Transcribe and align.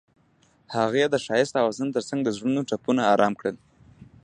هغې 0.75 1.03
د 1.09 1.15
ښایسته 1.25 1.57
اوازونو 1.61 1.91
ترڅنګ 1.97 2.21
د 2.23 2.29
زړونو 2.37 2.61
ټپونه 2.69 3.01
آرام 3.13 3.33
کړل. 3.39 3.55